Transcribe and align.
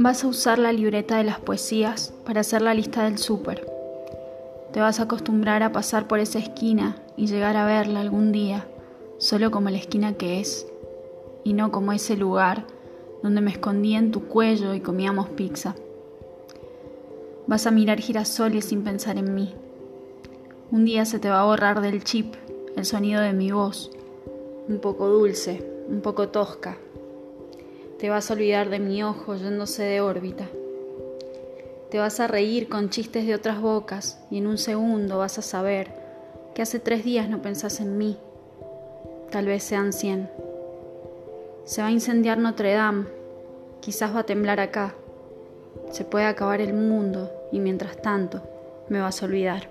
Vas 0.00 0.22
a 0.22 0.28
usar 0.28 0.60
la 0.60 0.72
libreta 0.72 1.16
de 1.16 1.24
las 1.24 1.40
poesías 1.40 2.14
para 2.24 2.42
hacer 2.42 2.62
la 2.62 2.72
lista 2.72 3.02
del 3.02 3.18
súper. 3.18 3.68
Te 4.72 4.78
vas 4.78 5.00
a 5.00 5.02
acostumbrar 5.02 5.64
a 5.64 5.72
pasar 5.72 6.06
por 6.06 6.20
esa 6.20 6.38
esquina 6.38 7.02
y 7.16 7.26
llegar 7.26 7.56
a 7.56 7.66
verla 7.66 8.00
algún 8.00 8.30
día, 8.30 8.68
solo 9.18 9.50
como 9.50 9.70
la 9.70 9.78
esquina 9.78 10.12
que 10.12 10.38
es, 10.38 10.68
y 11.42 11.52
no 11.52 11.72
como 11.72 11.92
ese 11.92 12.16
lugar 12.16 12.64
donde 13.24 13.40
me 13.40 13.50
escondía 13.50 13.98
en 13.98 14.12
tu 14.12 14.28
cuello 14.28 14.72
y 14.72 14.80
comíamos 14.80 15.30
pizza. 15.30 15.74
Vas 17.48 17.66
a 17.66 17.72
mirar 17.72 17.98
girasoles 17.98 18.66
sin 18.66 18.84
pensar 18.84 19.18
en 19.18 19.34
mí. 19.34 19.52
Un 20.70 20.84
día 20.84 21.06
se 21.06 21.18
te 21.18 21.28
va 21.28 21.40
a 21.40 21.46
borrar 21.46 21.80
del 21.80 22.04
chip 22.04 22.36
el 22.76 22.84
sonido 22.84 23.20
de 23.20 23.32
mi 23.32 23.50
voz, 23.50 23.90
un 24.68 24.78
poco 24.78 25.08
dulce, 25.08 25.68
un 25.88 26.02
poco 26.02 26.28
tosca. 26.28 26.78
Te 27.98 28.08
vas 28.10 28.30
a 28.30 28.34
olvidar 28.34 28.70
de 28.70 28.78
mi 28.78 29.02
ojo 29.02 29.34
yéndose 29.34 29.82
de 29.82 30.00
órbita. 30.00 30.46
Te 31.90 31.98
vas 31.98 32.20
a 32.20 32.28
reír 32.28 32.68
con 32.68 32.90
chistes 32.90 33.26
de 33.26 33.34
otras 33.34 33.60
bocas 33.60 34.20
y 34.30 34.38
en 34.38 34.46
un 34.46 34.56
segundo 34.56 35.18
vas 35.18 35.38
a 35.38 35.42
saber 35.42 35.88
que 36.54 36.62
hace 36.62 36.78
tres 36.78 37.02
días 37.02 37.28
no 37.28 37.42
pensás 37.42 37.80
en 37.80 37.98
mí. 37.98 38.16
Tal 39.30 39.46
vez 39.46 39.64
sean 39.64 39.92
cien. 39.92 40.30
Se 41.64 41.82
va 41.82 41.88
a 41.88 41.90
incendiar 41.90 42.38
Notre 42.38 42.72
Dame. 42.72 43.06
Quizás 43.80 44.14
va 44.14 44.20
a 44.20 44.26
temblar 44.26 44.60
acá. 44.60 44.94
Se 45.90 46.04
puede 46.04 46.26
acabar 46.26 46.60
el 46.60 46.74
mundo 46.74 47.32
y 47.50 47.58
mientras 47.58 48.00
tanto 48.00 48.42
me 48.88 49.00
vas 49.00 49.22
a 49.22 49.26
olvidar. 49.26 49.68